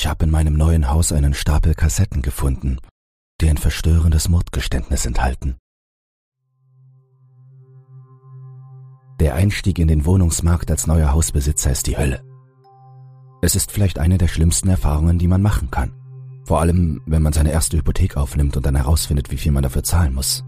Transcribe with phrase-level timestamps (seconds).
[0.00, 2.78] Ich habe in meinem neuen Haus einen Stapel Kassetten gefunden,
[3.42, 5.58] die ein verstörendes Mordgeständnis enthalten.
[9.20, 12.24] Der Einstieg in den Wohnungsmarkt als neuer Hausbesitzer ist die Hölle.
[13.42, 15.92] Es ist vielleicht eine der schlimmsten Erfahrungen, die man machen kann.
[16.46, 19.82] Vor allem, wenn man seine erste Hypothek aufnimmt und dann herausfindet, wie viel man dafür
[19.82, 20.44] zahlen muss.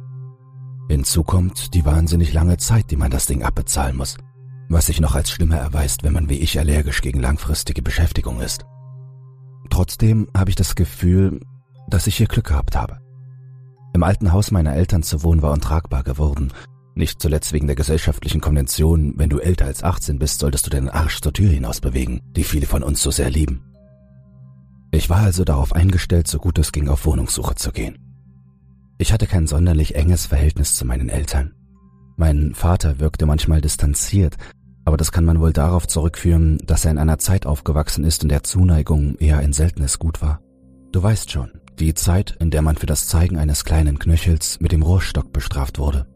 [0.89, 4.16] Hinzu kommt die wahnsinnig lange Zeit, die man das Ding abbezahlen muss,
[4.71, 8.64] was sich noch als schlimmer erweist, wenn man wie ich allergisch gegen langfristige Beschäftigung ist.
[9.73, 11.40] Trotzdem habe ich das Gefühl,
[11.89, 13.00] dass ich hier Glück gehabt habe.
[13.94, 16.53] Im alten Haus meiner Eltern zu wohnen war untragbar geworden,
[16.94, 20.90] nicht zuletzt wegen der gesellschaftlichen Konvention, wenn du älter als 18 bist, solltest du deinen
[20.90, 23.64] Arsch zur Tür hinaus bewegen, die viele von uns so sehr lieben.
[24.90, 27.96] Ich war also darauf eingestellt, so gut es ging, auf Wohnungssuche zu gehen.
[28.99, 31.54] Ich hatte kein sonderlich enges Verhältnis zu meinen Eltern.
[32.19, 34.36] Mein Vater wirkte manchmal distanziert,
[34.84, 38.28] aber das kann man wohl darauf zurückführen, dass er in einer Zeit aufgewachsen ist, in
[38.28, 40.41] der Zuneigung eher ein seltenes Gut war.
[40.91, 44.72] Du weißt schon, die Zeit, in der man für das Zeigen eines kleinen Knöchels mit
[44.72, 46.06] dem Rohrstock bestraft wurde.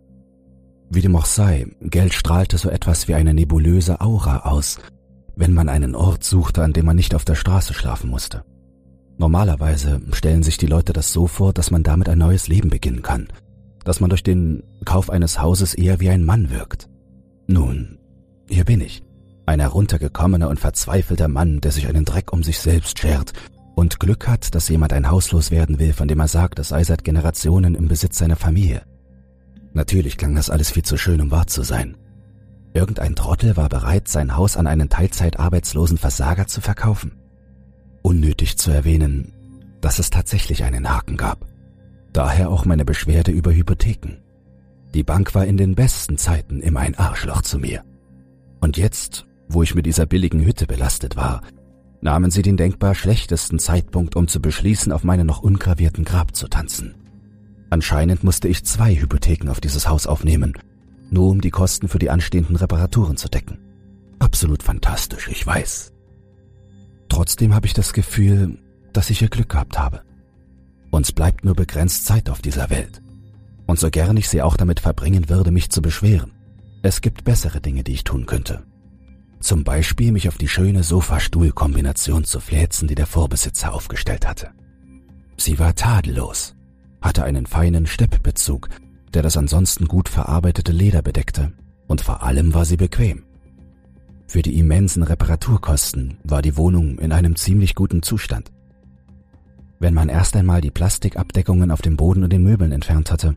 [0.91, 4.79] Wie dem auch sei, Geld strahlte so etwas wie eine nebulöse Aura aus,
[5.35, 8.45] wenn man einen Ort suchte, an dem man nicht auf der Straße schlafen musste.
[9.19, 13.03] Normalerweise stellen sich die Leute das so vor, dass man damit ein neues Leben beginnen
[13.03, 13.29] kann,
[13.85, 16.89] dass man durch den Kauf eines Hauses eher wie ein Mann wirkt.
[17.47, 17.99] Nun,
[18.49, 19.03] hier bin ich,
[19.47, 23.33] ein heruntergekommener und verzweifelter Mann, der sich einen Dreck um sich selbst schert
[23.77, 26.83] und Glück hat, dass jemand ein Hauslos werden will, von dem er sagt, es sei
[26.83, 28.83] seit Generationen im Besitz seiner Familie.
[29.75, 31.97] Natürlich klang das alles viel zu schön, um wahr zu sein.
[32.73, 37.13] Irgendein Trottel war bereit, sein Haus an einen teilzeitarbeitslosen Versager zu verkaufen.
[38.03, 39.33] Unnötig zu erwähnen,
[39.81, 41.47] dass es tatsächlich einen Haken gab.
[42.13, 44.23] Daher auch meine Beschwerde über Hypotheken.
[44.95, 47.85] Die Bank war in den besten Zeiten immer ein Arschloch zu mir.
[48.67, 51.41] Und jetzt, wo ich mit dieser billigen Hütte belastet war,
[52.01, 56.49] nahmen sie den denkbar schlechtesten Zeitpunkt, um zu beschließen, auf meinen noch ungravierten Grab zu
[56.49, 56.97] tanzen.
[57.71, 60.55] Anscheinend musste ich zwei Hypotheken auf dieses Haus aufnehmen,
[61.11, 63.59] nur um die Kosten für die anstehenden Reparaturen zu decken.
[64.19, 65.93] Absolut fantastisch, ich weiß.
[67.09, 68.59] Trotzdem habe ich das Gefühl,
[68.93, 70.03] dass ich hier Glück gehabt habe.
[70.91, 73.01] Uns bleibt nur begrenzt Zeit auf dieser Welt.
[73.69, 76.33] Und so gern ich sie auch damit verbringen würde, mich zu beschweren,
[76.87, 78.63] es gibt bessere Dinge, die ich tun könnte.
[79.41, 84.51] Zum Beispiel mich auf die schöne Sofa-Stuhl-Kombination zu fläzen, die der Vorbesitzer aufgestellt hatte.
[85.37, 86.55] Sie war tadellos,
[87.03, 88.69] hatte einen feinen Steppbezug,
[89.13, 91.53] der das ansonsten gut verarbeitete Leder bedeckte,
[91.87, 93.25] und vor allem war sie bequem.
[94.27, 98.51] Für die immensen Reparaturkosten war die Wohnung in einem ziemlich guten Zustand.
[99.79, 103.37] Wenn man erst einmal die Plastikabdeckungen auf dem Boden und den Möbeln entfernt hatte,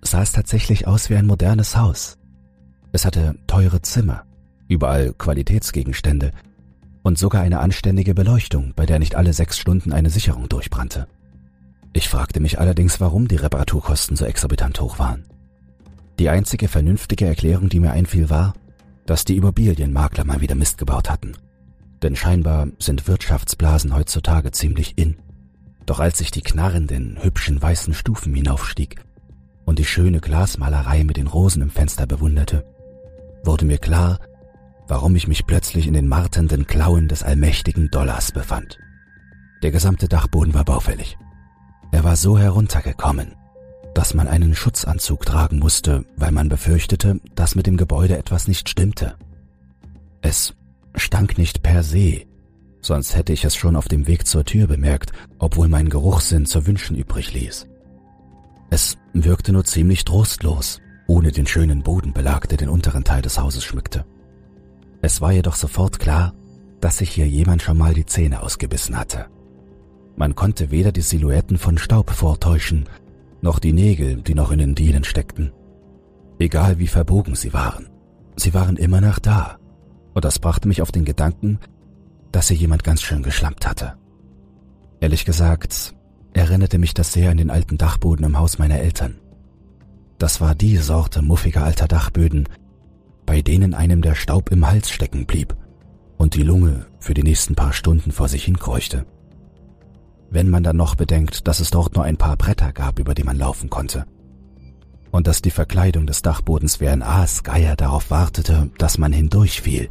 [0.00, 2.18] sah es tatsächlich aus wie ein modernes Haus.
[2.92, 4.24] Es hatte teure Zimmer,
[4.68, 6.32] überall Qualitätsgegenstände
[7.02, 11.08] und sogar eine anständige Beleuchtung, bei der nicht alle sechs Stunden eine Sicherung durchbrannte.
[11.94, 15.24] Ich fragte mich allerdings, warum die Reparaturkosten so exorbitant hoch waren.
[16.18, 18.52] Die einzige vernünftige Erklärung, die mir einfiel, war,
[19.06, 21.32] dass die Immobilienmakler mal wieder Mist gebaut hatten.
[22.02, 25.16] Denn scheinbar sind Wirtschaftsblasen heutzutage ziemlich in.
[25.86, 28.96] Doch als ich die knarrenden, hübschen weißen Stufen hinaufstieg
[29.64, 32.64] und die schöne Glasmalerei mit den Rosen im Fenster bewunderte,
[33.44, 34.18] wurde mir klar,
[34.88, 38.78] warum ich mich plötzlich in den marternden Klauen des allmächtigen Dollars befand.
[39.62, 41.16] Der gesamte Dachboden war baufällig.
[41.92, 43.34] Er war so heruntergekommen,
[43.94, 48.68] dass man einen Schutzanzug tragen musste, weil man befürchtete, dass mit dem Gebäude etwas nicht
[48.68, 49.14] stimmte.
[50.20, 50.54] Es
[50.96, 52.22] stank nicht per se,
[52.80, 56.66] sonst hätte ich es schon auf dem Weg zur Tür bemerkt, obwohl mein Geruchssinn zu
[56.66, 57.66] wünschen übrig ließ.
[58.70, 60.80] Es wirkte nur ziemlich trostlos,
[61.12, 64.06] ohne den schönen Bodenbelag, der den unteren Teil des Hauses schmückte.
[65.02, 66.32] Es war jedoch sofort klar,
[66.80, 69.26] dass sich hier jemand schon mal die Zähne ausgebissen hatte.
[70.16, 72.88] Man konnte weder die Silhouetten von Staub vortäuschen,
[73.42, 75.52] noch die Nägel, die noch in den Dielen steckten.
[76.38, 77.90] Egal wie verbogen sie waren,
[78.36, 79.58] sie waren immer noch da,
[80.14, 81.58] und das brachte mich auf den Gedanken,
[82.30, 83.98] dass hier jemand ganz schön geschlampt hatte.
[85.00, 85.94] Ehrlich gesagt,
[86.32, 89.18] erinnerte mich das sehr an den alten Dachboden im Haus meiner Eltern.
[90.18, 92.48] Das war die Sorte muffiger alter Dachböden,
[93.26, 95.56] bei denen einem der Staub im Hals stecken blieb
[96.16, 99.04] und die Lunge für die nächsten paar Stunden vor sich hinkräuchte
[100.32, 103.22] wenn man dann noch bedenkt, dass es dort nur ein paar Bretter gab, über die
[103.22, 104.06] man laufen konnte.
[105.10, 109.90] Und dass die Verkleidung des Dachbodens wie ein Aasgeier darauf wartete, dass man hindurchfiel,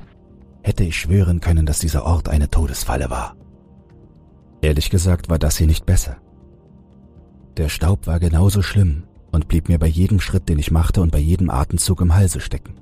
[0.63, 3.35] hätte ich schwören können, dass dieser Ort eine Todesfalle war.
[4.61, 6.17] Ehrlich gesagt war das hier nicht besser.
[7.57, 11.11] Der Staub war genauso schlimm und blieb mir bei jedem Schritt, den ich machte und
[11.11, 12.75] bei jedem Atemzug im Halse stecken.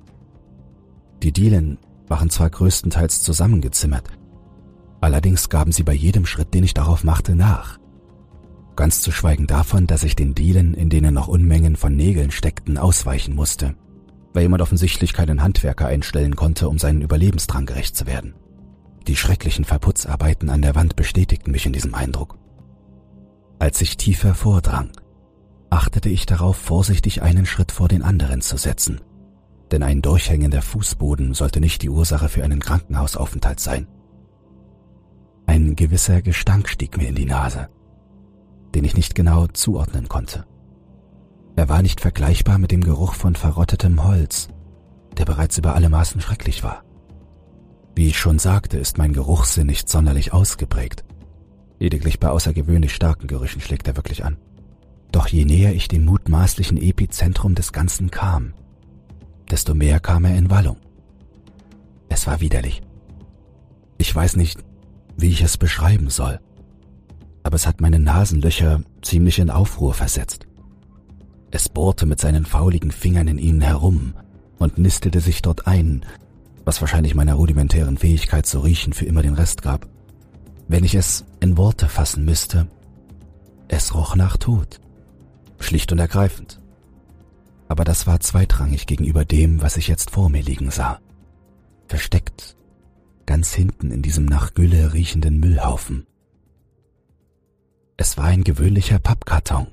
[1.24, 4.10] Die Dielen waren zwar größtenteils zusammengezimmert,
[5.02, 7.80] Allerdings gaben sie bei jedem Schritt, den ich darauf machte, nach.
[8.76, 12.78] Ganz zu schweigen davon, dass ich den Dielen, in denen noch Unmengen von Nägeln steckten,
[12.78, 13.76] ausweichen musste,
[14.34, 18.36] weil jemand offensichtlich keinen Handwerker einstellen konnte, um seinen Überlebensdrang gerecht zu werden.
[19.08, 22.38] Die schrecklichen Verputzarbeiten an der Wand bestätigten mich in diesem Eindruck.
[23.58, 24.92] Als ich tiefer vordrang,
[25.70, 29.02] achtete ich darauf, vorsichtig einen Schritt vor den anderen zu setzen,
[29.72, 33.88] denn ein durchhängender Fußboden sollte nicht die Ursache für einen Krankenhausaufenthalt sein.
[35.46, 37.70] Ein gewisser Gestank stieg mir in die Nase,
[38.76, 40.46] den ich nicht genau zuordnen konnte.
[41.56, 44.48] Er war nicht vergleichbar mit dem Geruch von verrottetem Holz,
[45.18, 46.84] der bereits über alle Maßen schrecklich war.
[47.96, 51.04] Wie ich schon sagte, ist mein Geruchssinn nicht sonderlich ausgeprägt.
[51.80, 54.38] Lediglich bei außergewöhnlich starken Gerüchen schlägt er wirklich an.
[55.12, 58.54] Doch je näher ich dem mutmaßlichen Epizentrum des Ganzen kam,
[59.50, 60.78] desto mehr kam er in Wallung.
[62.10, 62.82] Es war widerlich.
[63.98, 64.64] Ich weiß nicht,
[65.18, 66.40] wie ich es beschreiben soll,
[67.44, 70.48] aber es hat meine Nasenlöcher ziemlich in Aufruhr versetzt.
[71.52, 74.14] Es bohrte mit seinen fauligen Fingern in ihnen herum
[74.60, 76.06] und nistete sich dort ein,
[76.66, 79.88] was wahrscheinlich meiner rudimentären Fähigkeit zu riechen für immer den Rest gab.
[80.68, 82.68] Wenn ich es in Worte fassen müsste,
[83.68, 84.80] es roch nach Tod.
[85.60, 86.60] Schlicht und ergreifend.
[87.68, 91.00] Aber das war zweitrangig gegenüber dem, was ich jetzt vor mir liegen sah.
[91.88, 92.58] Versteckt,
[93.26, 96.08] ganz hinten in diesem nach Gülle riechenden Müllhaufen.
[97.98, 99.68] Es war ein gewöhnlicher Pappkarton.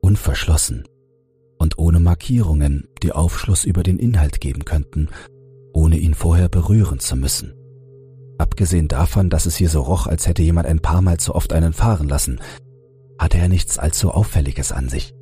[0.00, 0.84] Unverschlossen
[1.58, 5.08] und ohne Markierungen, die Aufschluss über den Inhalt geben könnten,
[5.72, 7.54] ohne ihn vorher berühren zu müssen.
[8.38, 11.52] Abgesehen davon, dass es hier so roch, als hätte jemand ein paar Mal zu oft
[11.52, 12.40] einen fahren lassen,
[13.18, 15.14] hatte er nichts allzu Auffälliges an sich.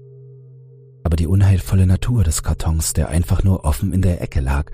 [1.04, 4.70] Aber die unheilvolle Natur des Kartons, der einfach nur offen in der Ecke lag,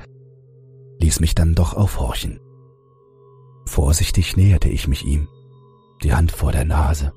[1.01, 2.41] ließ mich dann doch aufhorchen.
[3.67, 5.29] Vorsichtig näherte ich mich ihm,
[6.03, 7.13] die Hand vor der Nase,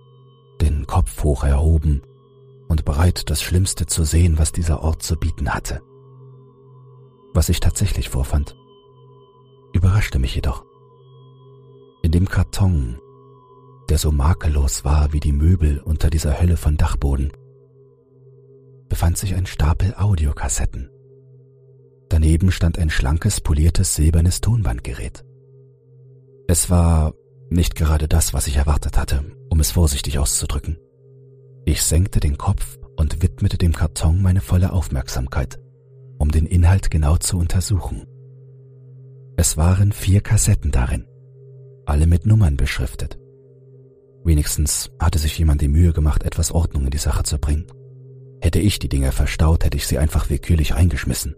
[0.60, 2.02] den Kopf hoch erhoben
[2.68, 5.82] und bereit, das Schlimmste zu sehen, was dieser Ort zu bieten hatte.
[7.34, 8.56] Was ich tatsächlich vorfand,
[9.74, 10.66] überraschte mich jedoch.
[12.02, 13.00] In dem Karton,
[13.92, 17.34] der so makellos war wie die Möbel unter dieser Hölle von Dachboden,
[18.88, 20.90] befand sich ein Stapel Audiokassetten.
[22.08, 25.26] Daneben stand ein schlankes, poliertes, silbernes Tonbandgerät.
[26.48, 27.14] Es war
[27.50, 30.78] nicht gerade das, was ich erwartet hatte, um es vorsichtig auszudrücken.
[31.66, 35.60] Ich senkte den Kopf und widmete dem Karton meine volle Aufmerksamkeit
[36.18, 38.06] um den Inhalt genau zu untersuchen.
[39.38, 41.08] Es waren vier Kassetten darin,
[41.88, 43.21] alle mit Nummern beschriftet.
[44.24, 47.66] Wenigstens hatte sich jemand die Mühe gemacht, etwas Ordnung in die Sache zu bringen.
[48.40, 51.36] Hätte ich die Dinger verstaut, hätte ich sie einfach willkürlich eingeschmissen.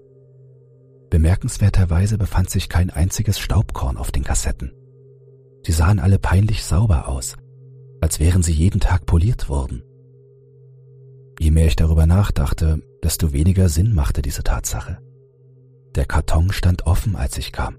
[1.09, 4.73] Bemerkenswerterweise befand sich kein einziges Staubkorn auf den Kassetten.
[5.65, 7.35] Sie sahen alle peinlich sauber aus,
[8.01, 9.83] als wären sie jeden Tag poliert worden.
[11.39, 14.99] Je mehr ich darüber nachdachte, desto weniger Sinn machte diese Tatsache.
[15.95, 17.77] Der Karton stand offen, als ich kam.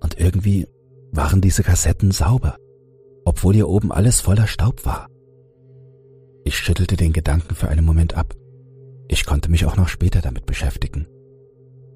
[0.00, 0.66] Und irgendwie
[1.12, 2.56] waren diese Kassetten sauber,
[3.24, 5.08] obwohl hier oben alles voller Staub war.
[6.44, 8.34] Ich schüttelte den Gedanken für einen Moment ab.
[9.08, 11.06] Ich konnte mich auch noch später damit beschäftigen.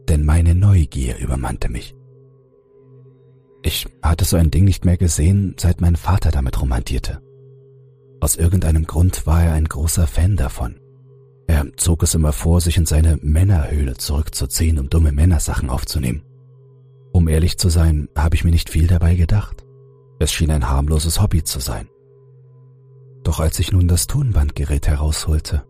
[0.09, 1.95] Denn meine Neugier übermannte mich.
[3.63, 7.21] Ich hatte so ein Ding nicht mehr gesehen, seit mein Vater damit romantierte.
[8.21, 10.81] Aus irgendeinem Grund war er ein großer Fan davon.
[11.47, 16.23] Er zog es immer vor, sich in seine Männerhöhle zurückzuziehen, um dumme Männersachen aufzunehmen.
[17.13, 19.65] Um ehrlich zu sein, habe ich mir nicht viel dabei gedacht.
[20.19, 21.89] Es schien ein harmloses Hobby zu sein.
[23.23, 25.65] Doch als ich nun das Tonbandgerät herausholte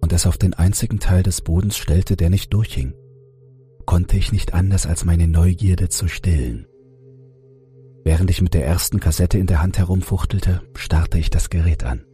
[0.00, 2.94] und es auf den einzigen Teil des Bodens stellte, der nicht durchhing,
[3.86, 6.66] konnte ich nicht anders als meine Neugierde zu stillen.
[8.04, 12.04] Während ich mit der ersten Kassette in der Hand herumfuchtelte, starrte ich das Gerät an.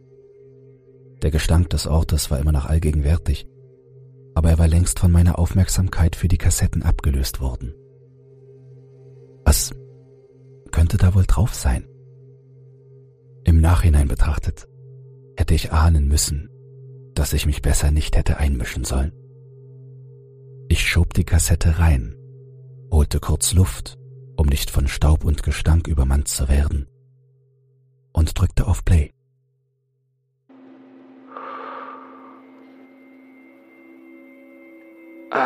[1.23, 3.47] Der Gestank des Ortes war immer noch allgegenwärtig,
[4.35, 7.73] aber er war längst von meiner Aufmerksamkeit für die Kassetten abgelöst worden.
[9.43, 9.73] Was
[10.71, 11.87] könnte da wohl drauf sein?
[13.45, 14.67] Im Nachhinein betrachtet
[15.37, 16.49] hätte ich ahnen müssen,
[17.15, 19.13] dass ich mich besser nicht hätte einmischen sollen.
[20.67, 22.15] Ich schob die Kassette rein,
[22.91, 23.99] holte kurz Luft
[24.39, 26.87] um nicht von Staub und Gestank übermannt zu werden,
[28.13, 29.11] und drückte auf Play.
[35.31, 35.37] Äh.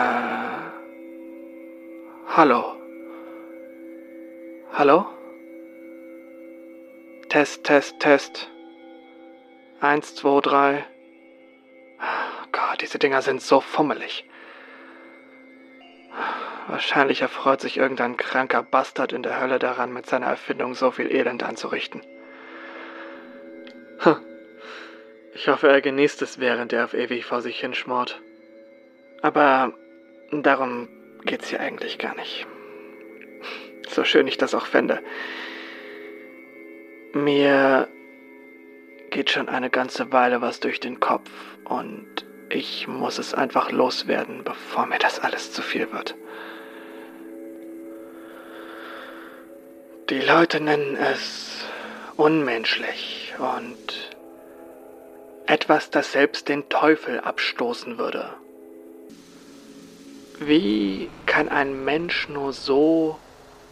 [2.27, 2.82] Hallo.
[4.75, 5.05] Hallo?
[7.29, 8.49] Test, Test, Test.
[9.79, 10.83] Eins, zwei, drei.
[12.51, 14.27] Gott, diese Dinger sind so fummelig.
[16.67, 21.11] Wahrscheinlich erfreut sich irgendein kranker Bastard in der Hölle daran, mit seiner Erfindung so viel
[21.13, 22.01] Elend anzurichten.
[25.35, 28.23] Ich hoffe, er genießt es, während er auf ewig vor sich hinschmort.
[29.21, 29.73] Aber
[30.31, 30.89] darum
[31.25, 32.47] geht's hier eigentlich gar nicht.
[33.93, 35.03] So schön ich das auch fände.
[37.13, 37.87] Mir
[39.11, 41.29] geht schon eine ganze Weile was durch den Kopf
[41.65, 46.15] und ich muss es einfach loswerden, bevor mir das alles zu viel wird.
[50.09, 51.63] Die Leute nennen es
[52.17, 54.15] unmenschlich und
[55.45, 58.33] etwas, das selbst den Teufel abstoßen würde.
[60.39, 63.19] Wie kann ein Mensch nur so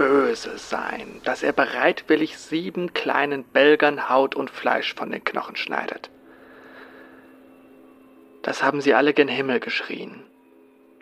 [0.02, 6.10] böse sein, dass er bereitwillig sieben kleinen Belgern Haut und Fleisch von den Knochen schneidet?
[8.42, 10.24] Das haben sie alle gen Himmel geschrien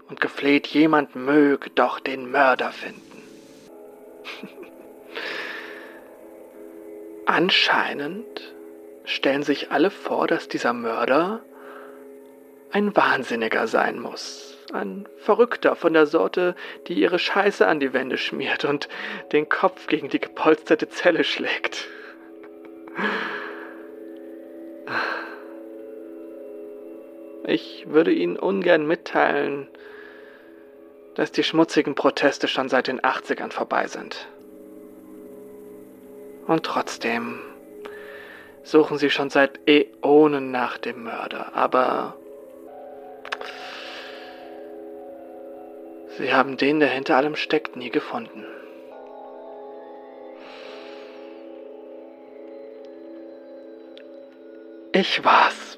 [0.10, 3.24] und gefleht, jemand möge doch den Mörder finden.
[7.26, 8.54] Anscheinend
[9.06, 11.42] stellen sich alle vor, dass dieser Mörder
[12.74, 14.49] ein Wahnsinniger sein muss.
[14.72, 16.56] Ein Verrückter von der Sorte,
[16.88, 18.88] die ihre Scheiße an die Wände schmiert und
[19.32, 21.88] den Kopf gegen die gepolsterte Zelle schlägt.
[27.46, 29.68] Ich würde Ihnen ungern mitteilen,
[31.16, 34.28] dass die schmutzigen Proteste schon seit den 80ern vorbei sind.
[36.46, 37.40] Und trotzdem
[38.62, 42.19] suchen sie schon seit Äonen nach dem Mörder, aber
[46.20, 48.46] sie haben den, der hinter allem steckt, nie gefunden.
[54.92, 55.78] Ich war's.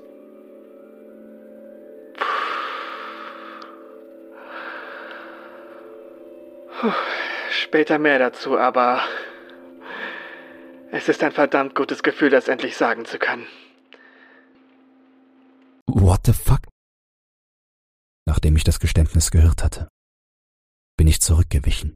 [7.51, 9.01] Später mehr dazu, aber
[10.91, 13.45] es ist ein verdammt gutes Gefühl, das endlich sagen zu können.
[15.85, 16.61] What the fuck?
[18.25, 19.87] Nachdem ich das Geständnis gehört hatte,
[21.11, 21.93] ich zurückgewichen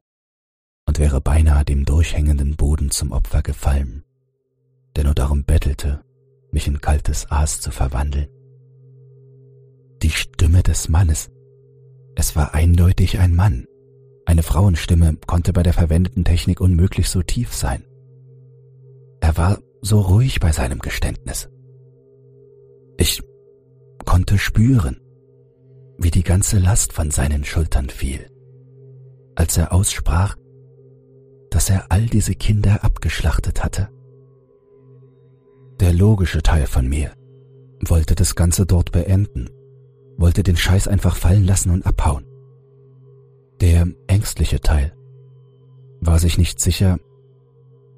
[0.86, 4.04] und wäre beinahe dem durchhängenden Boden zum Opfer gefallen,
[4.94, 6.04] der nur darum bettelte,
[6.52, 8.28] mich in kaltes Aas zu verwandeln.
[10.02, 11.30] Die Stimme des Mannes.
[12.14, 13.66] Es war eindeutig ein Mann.
[14.26, 17.84] Eine Frauenstimme konnte bei der verwendeten Technik unmöglich so tief sein.
[19.20, 21.48] Er war so ruhig bei seinem Geständnis.
[22.98, 23.22] Ich
[24.04, 25.00] konnte spüren,
[25.96, 28.30] wie die ganze Last von seinen Schultern fiel,
[29.36, 30.36] als er aussprach,
[31.50, 33.88] dass er all diese Kinder abgeschlachtet hatte.
[35.80, 37.12] Der logische Teil von mir
[37.86, 39.50] wollte das Ganze dort beenden,
[40.16, 42.24] wollte den Scheiß einfach fallen lassen und abhauen.
[43.60, 44.94] Der ängstliche Teil
[46.00, 46.98] war sich nicht sicher,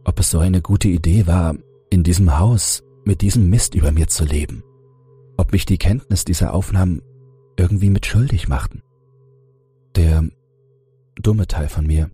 [0.04, 1.54] ob es so eine gute Idee war,
[1.90, 4.62] in diesem Haus mit diesem Mist über mir zu leben,
[5.37, 7.02] ob mich die Kenntnis dieser Aufnahmen
[7.57, 8.83] irgendwie mit schuldig machten.
[9.97, 10.28] Der
[11.23, 12.11] dumme Teil von mir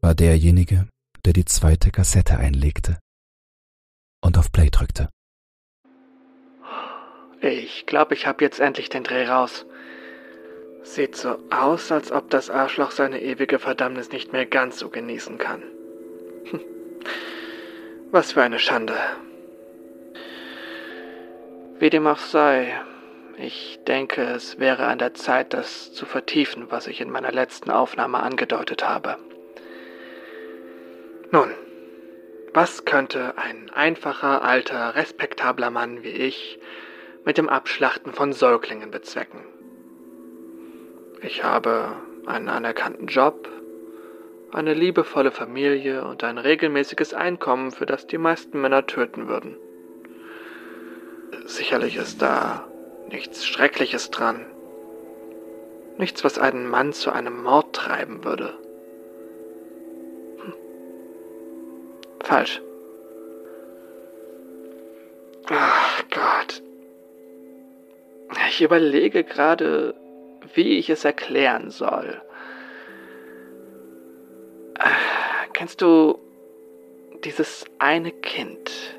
[0.00, 0.88] war derjenige,
[1.24, 2.98] der die zweite Kassette einlegte
[4.20, 5.08] und auf Play drückte.
[7.40, 9.66] Ich glaube, ich habe jetzt endlich den Dreh raus.
[10.84, 15.38] Sieht so aus, als ob das Arschloch seine ewige Verdammnis nicht mehr ganz so genießen
[15.38, 15.62] kann.
[18.10, 18.94] Was für eine Schande.
[21.78, 22.80] Wie dem auch sei,
[23.38, 27.70] ich denke, es wäre an der Zeit, das zu vertiefen, was ich in meiner letzten
[27.70, 29.16] Aufnahme angedeutet habe.
[31.30, 31.50] Nun,
[32.52, 36.58] was könnte ein einfacher, alter, respektabler Mann wie ich
[37.24, 39.40] mit dem Abschlachten von Säuglingen bezwecken?
[41.22, 41.96] Ich habe
[42.26, 43.48] einen anerkannten Job,
[44.52, 49.56] eine liebevolle Familie und ein regelmäßiges Einkommen, für das die meisten Männer töten würden.
[51.46, 52.68] Sicherlich ist da
[53.12, 54.46] nichts Schreckliches dran.
[55.98, 58.54] Nichts, was einen Mann zu einem Mord treiben würde.
[60.38, 60.54] Hm.
[62.24, 62.60] Falsch.
[65.48, 66.62] Ach Gott.
[68.48, 69.94] Ich überlege gerade,
[70.54, 72.20] wie ich es erklären soll.
[75.52, 76.18] Kennst du
[77.24, 78.98] dieses eine Kind,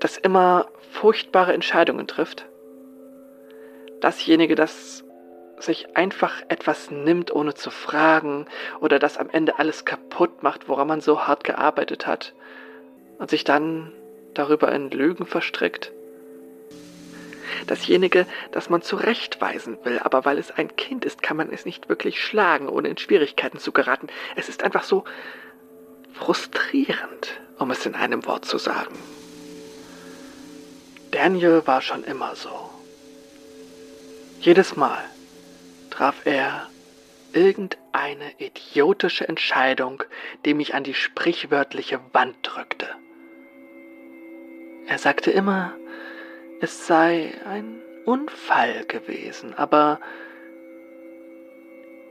[0.00, 2.46] das immer furchtbare Entscheidungen trifft?
[4.00, 5.04] Dasjenige, das
[5.58, 8.46] sich einfach etwas nimmt, ohne zu fragen,
[8.80, 12.34] oder das am Ende alles kaputt macht, woran man so hart gearbeitet hat,
[13.18, 13.92] und sich dann
[14.32, 15.92] darüber in Lügen verstrickt?
[17.66, 21.88] dasjenige, das man zurechtweisen will, aber weil es ein Kind ist, kann man es nicht
[21.88, 24.08] wirklich schlagen, ohne in Schwierigkeiten zu geraten.
[24.36, 25.04] Es ist einfach so
[26.12, 28.94] frustrierend, um es in einem Wort zu sagen.
[31.10, 32.70] Daniel war schon immer so.
[34.40, 35.04] Jedes Mal
[35.90, 36.68] traf er
[37.32, 40.02] irgendeine idiotische Entscheidung,
[40.44, 42.88] die mich an die sprichwörtliche Wand drückte.
[44.86, 45.74] Er sagte immer,
[46.60, 50.00] es sei ein Unfall gewesen, aber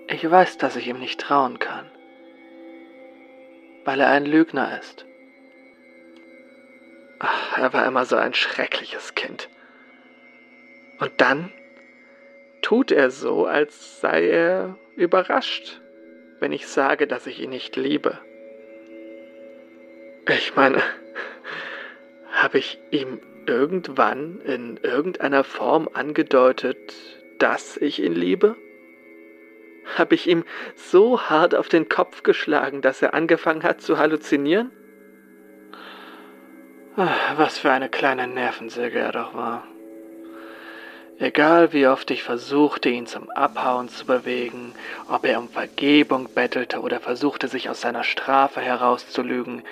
[0.08, 1.86] ich weiß, dass ich ihm nicht trauen kann,
[3.86, 5.06] weil er ein Lügner ist.
[7.20, 9.50] Ach, er war immer so ein schreckliches Kind.
[11.00, 11.52] Und dann
[12.62, 15.82] tut er so, als sei er überrascht,
[16.40, 18.20] wenn ich sage, dass ich ihn nicht liebe.
[20.30, 20.82] Ich meine,
[22.32, 26.94] habe ich ihm irgendwann in irgendeiner Form angedeutet,
[27.40, 28.56] dass ich ihn liebe?
[29.98, 30.46] Habe ich ihm
[30.76, 34.72] so hart auf den Kopf geschlagen, dass er angefangen hat zu halluzinieren?
[37.01, 39.63] Ach, was für eine kleine Nervensäge er doch war.
[41.18, 44.74] Egal wie oft ich versuchte, ihn zum Abhauen zu bewegen,
[45.08, 49.63] ob er um Vergebung bettelte oder versuchte, sich aus seiner Strafe herauszulügen,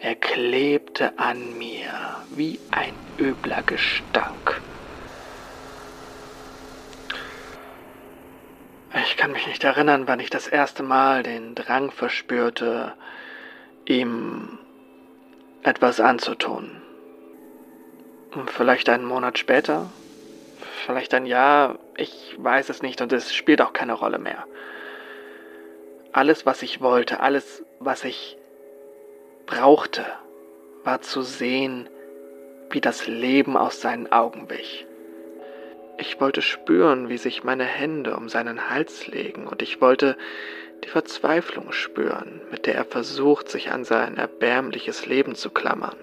[0.00, 1.92] er klebte an mir
[2.30, 4.60] wie ein übler Gestank.
[9.04, 12.94] Ich kann mich nicht erinnern, wann ich das erste Mal den Drang verspürte,
[13.84, 14.58] ihm
[15.64, 16.82] etwas anzutun.
[18.46, 19.90] Vielleicht einen Monat später,
[20.84, 24.44] vielleicht ein Jahr, ich weiß es nicht und es spielt auch keine Rolle mehr.
[26.12, 28.36] Alles, was ich wollte, alles, was ich
[29.46, 30.04] brauchte,
[30.84, 31.88] war zu sehen,
[32.70, 34.86] wie das Leben aus seinen Augen wich.
[35.96, 40.16] Ich wollte spüren, wie sich meine Hände um seinen Hals legen, und ich wollte
[40.84, 45.96] die Verzweiflung spüren, mit der er versucht, sich an sein erbärmliches Leben zu klammern.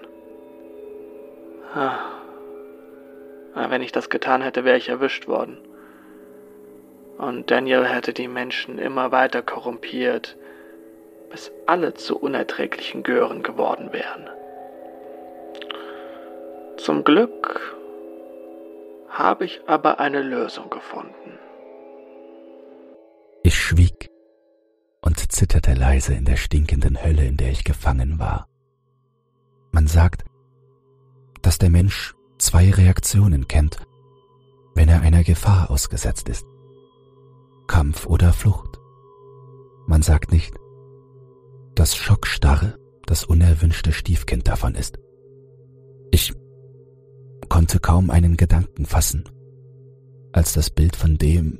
[1.74, 1.98] Ah.
[3.54, 5.58] Wenn ich das getan hätte, wäre ich erwischt worden.
[7.18, 10.36] Und Daniel hätte die Menschen immer weiter korrumpiert,
[11.30, 14.28] bis alle zu unerträglichen Gören geworden wären.
[16.76, 17.76] Zum Glück
[19.08, 21.38] habe ich aber eine Lösung gefunden.
[23.44, 24.11] Ich schwieg
[25.02, 28.48] und zitterte leise in der stinkenden Hölle, in der ich gefangen war.
[29.72, 30.24] Man sagt,
[31.42, 33.78] dass der Mensch zwei Reaktionen kennt,
[34.74, 36.46] wenn er einer Gefahr ausgesetzt ist.
[37.66, 38.78] Kampf oder Flucht.
[39.86, 40.54] Man sagt nicht,
[41.74, 44.98] dass Schockstarre das unerwünschte Stiefkind davon ist.
[46.10, 46.32] Ich
[47.48, 49.24] konnte kaum einen Gedanken fassen,
[50.32, 51.58] als das Bild von dem,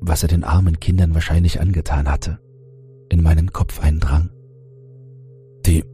[0.00, 2.38] was er den armen Kindern wahrscheinlich angetan hatte,
[3.08, 4.30] in meinen Kopf eindrang.
[5.66, 5.84] Die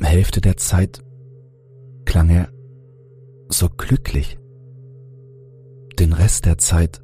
[0.00, 1.02] Hälfte der Zeit
[2.04, 2.48] klang er
[3.48, 4.38] so glücklich.
[5.98, 7.02] Den Rest der Zeit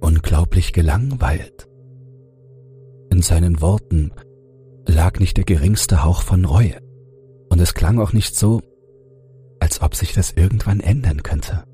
[0.00, 1.68] unglaublich gelangweilt.
[3.10, 4.12] In seinen Worten
[4.86, 6.76] lag nicht der geringste Hauch von Reue,
[7.48, 8.60] und es klang auch nicht so,
[9.60, 11.64] als ob sich das irgendwann ändern könnte.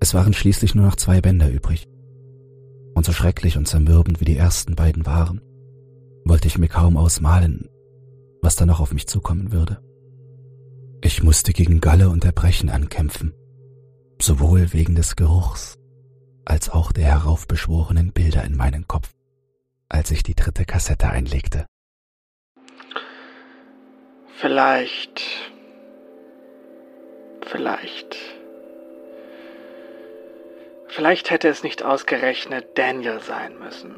[0.00, 1.86] Es waren schließlich nur noch zwei Bänder übrig,
[2.96, 5.42] und so schrecklich und zermürbend wie die ersten beiden waren,
[6.24, 7.68] wollte ich mir kaum ausmalen,
[8.40, 9.82] was da noch auf mich zukommen würde.
[11.02, 13.34] Ich musste gegen Galle und Erbrechen ankämpfen,
[14.18, 15.78] sowohl wegen des Geruchs
[16.46, 19.12] als auch der heraufbeschworenen Bilder in meinen Kopf,
[19.90, 21.66] als ich die dritte Kassette einlegte.
[24.38, 25.22] Vielleicht,
[27.46, 28.16] vielleicht,
[30.96, 33.94] vielleicht hätte es nicht ausgerechnet Daniel sein müssen.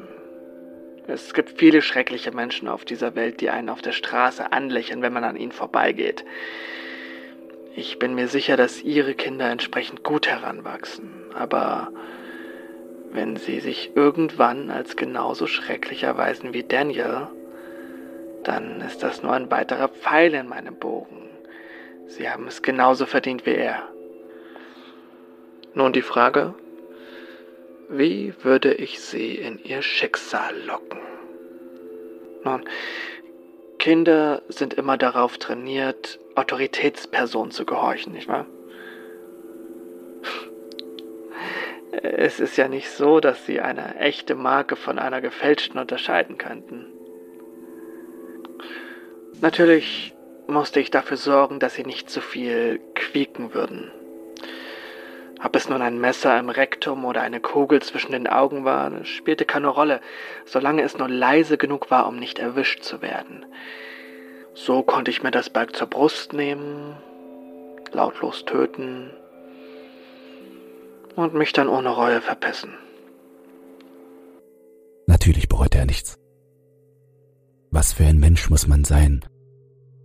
[1.07, 5.13] Es gibt viele schreckliche Menschen auf dieser Welt, die einen auf der Straße anlächeln, wenn
[5.13, 6.25] man an ihnen vorbeigeht.
[7.73, 11.93] Ich bin mir sicher, dass Ihre Kinder entsprechend gut heranwachsen, aber
[13.11, 17.27] wenn sie sich irgendwann als genauso schrecklich erweisen wie Daniel,
[18.43, 21.29] dann ist das nur ein weiterer Pfeil in meinem Bogen.
[22.07, 23.87] Sie haben es genauso verdient wie er.
[25.73, 26.55] Nun die Frage,
[27.89, 30.99] wie würde ich sie in ihr Schicksal locken?
[32.43, 32.63] Nun,
[33.79, 38.45] Kinder sind immer darauf trainiert, Autoritätspersonen zu gehorchen, nicht wahr?
[41.91, 46.85] Es ist ja nicht so, dass sie eine echte Marke von einer gefälschten unterscheiden könnten.
[49.41, 50.13] Natürlich
[50.47, 53.91] musste ich dafür sorgen, dass sie nicht zu viel quieken würden.
[55.41, 59.45] Ob es nun ein Messer im Rektum oder eine Kugel zwischen den Augen war, spielte
[59.45, 60.01] keine Rolle,
[60.45, 63.45] solange es nur leise genug war, um nicht erwischt zu werden.
[64.53, 66.97] So konnte ich mir das Berg zur Brust nehmen,
[67.93, 69.11] lautlos töten
[71.15, 72.77] und mich dann ohne Reue verpissen.
[75.07, 76.19] Natürlich bereute er nichts.
[77.71, 79.23] Was für ein Mensch muss man sein,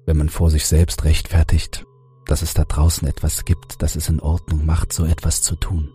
[0.07, 1.85] wenn man vor sich selbst rechtfertigt,
[2.27, 5.93] dass es da draußen etwas gibt, das es in Ordnung macht, so etwas zu tun.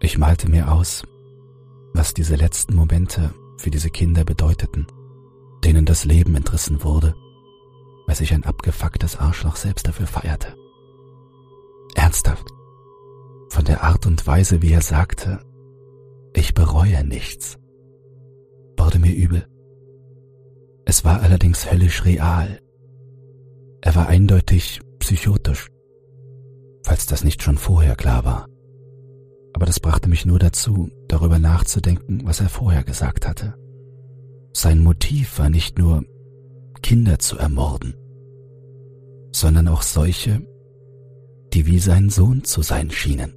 [0.00, 1.02] Ich malte mir aus,
[1.92, 4.86] was diese letzten Momente für diese Kinder bedeuteten,
[5.64, 7.14] denen das Leben entrissen wurde,
[8.06, 10.56] weil sich ein abgefucktes Arschloch selbst dafür feierte.
[11.94, 12.46] Ernsthaft,
[13.50, 15.40] von der Art und Weise, wie er sagte,
[16.34, 17.58] ich bereue nichts,
[18.78, 19.46] wurde mir übel.
[20.84, 22.60] Es war allerdings höllisch real.
[23.80, 25.70] Er war eindeutig psychotisch,
[26.82, 28.46] falls das nicht schon vorher klar war.
[29.54, 33.54] Aber das brachte mich nur dazu, darüber nachzudenken, was er vorher gesagt hatte.
[34.52, 36.04] Sein Motiv war nicht nur,
[36.82, 37.94] Kinder zu ermorden,
[39.32, 40.46] sondern auch solche,
[41.54, 43.32] die wie sein Sohn zu sein schienen.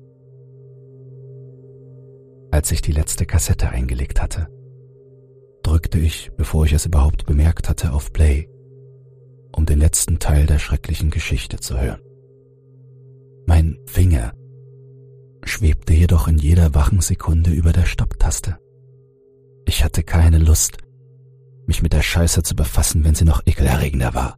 [2.51, 4.49] Als ich die letzte Kassette eingelegt hatte,
[5.63, 8.49] drückte ich, bevor ich es überhaupt bemerkt hatte, auf Play
[9.51, 12.01] um den letzten Teil der schrecklichen Geschichte zu hören.
[13.45, 14.33] Mein Finger
[15.43, 18.57] schwebte jedoch in jeder wachen Sekunde über der Stopptaste.
[19.65, 20.77] Ich hatte keine Lust,
[21.67, 24.37] mich mit der Scheiße zu befassen, wenn sie noch ekelerregender war.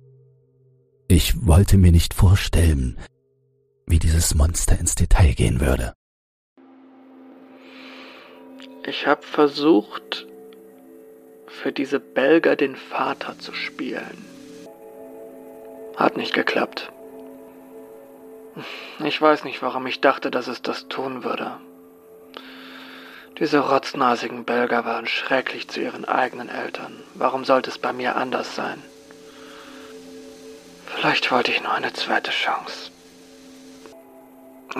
[1.07, 2.97] Ich wollte mir nicht vorstellen,
[3.85, 5.93] wie dieses Monster ins Detail gehen würde.
[8.85, 10.27] Ich habe versucht,
[11.47, 14.32] für diese Belger den Vater zu spielen.
[15.95, 16.91] Hat nicht geklappt.
[19.03, 21.59] Ich weiß nicht, warum ich dachte, dass es das tun würde.
[23.39, 27.03] Diese rotznasigen Belger waren schrecklich zu ihren eigenen Eltern.
[27.15, 28.81] Warum sollte es bei mir anders sein?
[30.85, 32.91] Vielleicht wollte ich nur eine zweite Chance.
[34.75, 34.79] Oh,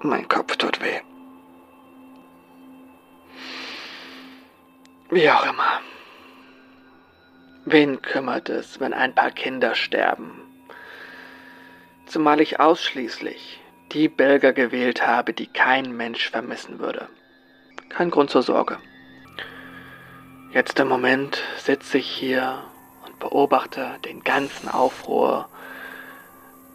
[0.00, 1.00] mein Kopf tut weh.
[5.10, 5.80] Wie auch immer.
[7.68, 10.40] Wen kümmert es, wenn ein paar Kinder sterben?
[12.06, 17.08] Zumal ich ausschließlich die Belger gewählt habe, die kein Mensch vermissen würde.
[17.88, 18.78] Kein Grund zur Sorge.
[20.52, 22.62] Jetzt im Moment sitze ich hier
[23.04, 25.48] und beobachte den ganzen Aufruhr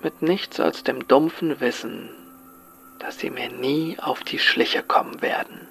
[0.04, 2.10] mit nichts als dem dumpfen Wissen,
[3.00, 5.70] dass sie mir nie auf die Schliche kommen werden.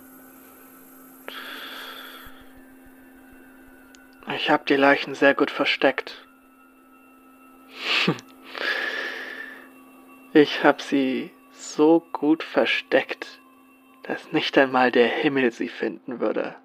[4.28, 6.26] Ich habe die Leichen sehr gut versteckt.
[10.32, 13.40] ich habe sie so gut versteckt,
[14.04, 16.56] dass nicht einmal der Himmel sie finden würde.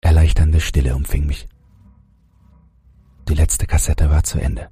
[0.00, 1.48] Erleichternde Stille umfing mich.
[3.28, 4.70] Die letzte Kassette war zu Ende.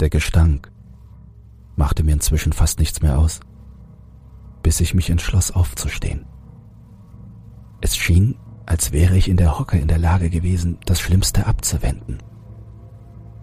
[0.00, 0.70] Der Gestank
[1.76, 3.40] machte mir inzwischen fast nichts mehr aus,
[4.62, 6.26] bis ich mich entschloss aufzustehen.
[7.80, 12.18] Es schien, als wäre ich in der Hocke in der Lage gewesen, das Schlimmste abzuwenden.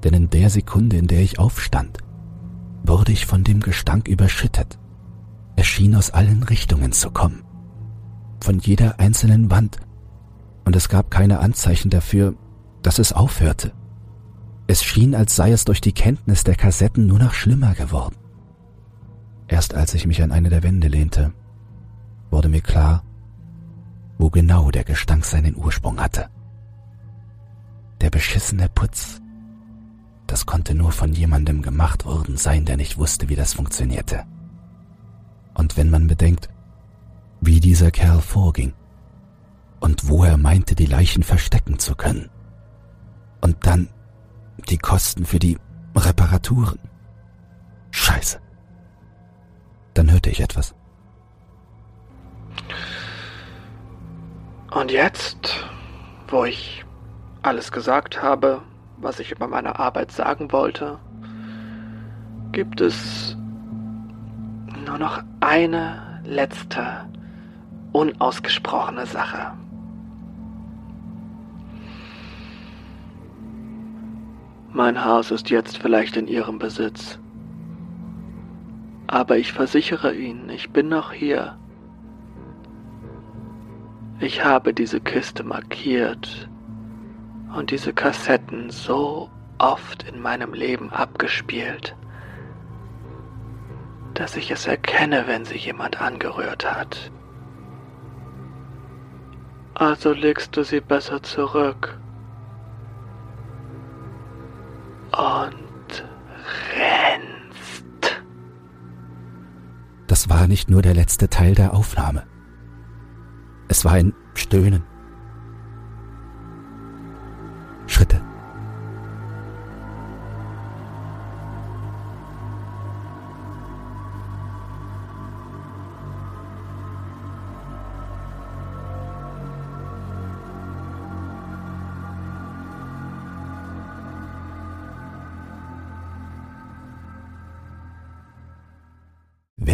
[0.03, 1.97] Denn in der Sekunde, in der ich aufstand,
[2.83, 4.77] wurde ich von dem Gestank überschüttet.
[5.55, 7.43] Er schien aus allen Richtungen zu kommen.
[8.41, 9.77] Von jeder einzelnen Wand.
[10.65, 12.35] Und es gab keine Anzeichen dafür,
[12.83, 13.73] dass es aufhörte.
[14.67, 18.15] Es schien, als sei es durch die Kenntnis der Kassetten nur noch schlimmer geworden.
[19.47, 21.33] Erst als ich mich an eine der Wände lehnte,
[22.29, 23.03] wurde mir klar,
[24.17, 26.29] wo genau der Gestank seinen Ursprung hatte.
[28.01, 29.21] Der beschissene Putz.
[30.27, 34.25] Das konnte nur von jemandem gemacht worden sein, der nicht wusste, wie das funktionierte.
[35.53, 36.49] Und wenn man bedenkt,
[37.41, 38.73] wie dieser Kerl vorging
[39.79, 42.29] und wo er meinte, die Leichen verstecken zu können.
[43.41, 43.89] Und dann
[44.69, 45.57] die Kosten für die
[45.95, 46.79] Reparaturen.
[47.91, 48.39] Scheiße.
[49.93, 50.75] Dann hörte ich etwas.
[54.71, 55.65] Und jetzt,
[56.27, 56.83] wo ich
[57.41, 58.61] alles gesagt habe,
[58.97, 60.99] was ich über meine Arbeit sagen wollte,
[62.51, 63.37] gibt es
[64.85, 67.07] nur noch eine letzte,
[67.93, 69.53] unausgesprochene Sache.
[74.73, 77.17] Mein Haus ist jetzt vielleicht in Ihrem Besitz.
[79.07, 81.57] Aber ich versichere Ihnen, ich bin noch hier
[84.19, 86.49] ich habe diese Kiste markiert
[87.55, 91.95] und diese Kassetten so oft in meinem Leben abgespielt,
[94.13, 97.11] dass ich es erkenne, wenn sie jemand angerührt hat.
[99.75, 101.99] Also legst du sie besser zurück
[105.11, 106.03] und
[106.75, 108.23] rennst.
[110.07, 112.23] Das war nicht nur der letzte Teil der Aufnahme.
[113.77, 114.81] Es war ein Stöhnen.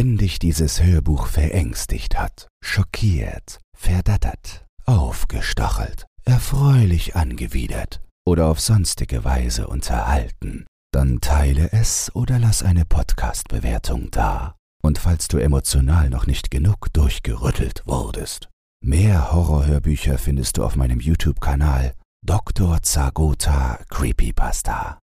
[0.03, 9.67] Wenn dich dieses Hörbuch verängstigt hat, schockiert, verdattert, aufgestachelt, erfreulich angewidert oder auf sonstige Weise
[9.67, 14.55] unterhalten, dann teile es oder lass eine Podcast-Bewertung da.
[14.83, 18.49] Und falls du emotional noch nicht genug durchgerüttelt wurdest,
[18.83, 21.93] mehr Horrorhörbücher findest du auf meinem YouTube-Kanal
[22.25, 22.83] Dr.
[22.83, 24.99] Zagota Creepypasta.